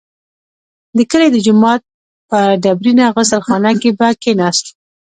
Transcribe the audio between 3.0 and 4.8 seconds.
غسل خانه کې به کښېناست.